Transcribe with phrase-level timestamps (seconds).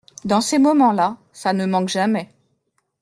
[0.25, 2.27] Dans ces moments-là, ça ne manque jamais…